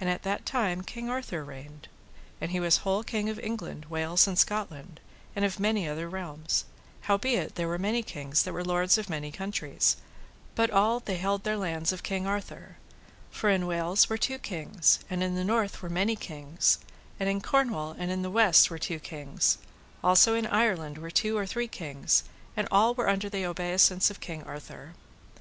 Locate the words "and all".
22.56-22.94